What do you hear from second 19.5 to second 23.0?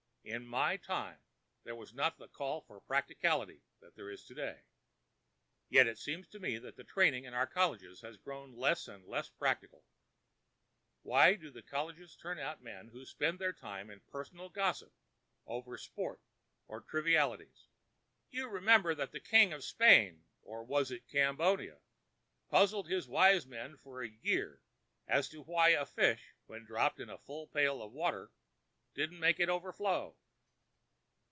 of Spain—or was it Cambodia—puzzled